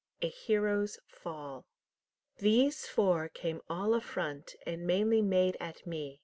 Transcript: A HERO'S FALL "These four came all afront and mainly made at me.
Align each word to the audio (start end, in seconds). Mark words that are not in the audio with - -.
A 0.23 0.29
HERO'S 0.29 0.97
FALL 1.07 1.67
"These 2.39 2.87
four 2.87 3.29
came 3.29 3.61
all 3.69 3.89
afront 3.91 4.55
and 4.65 4.87
mainly 4.87 5.21
made 5.21 5.57
at 5.59 5.85
me. 5.85 6.19